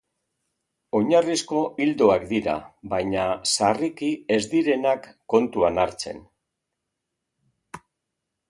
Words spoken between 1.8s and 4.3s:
ildoak dira, baina sarriki